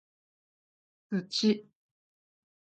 [1.11, 1.29] 土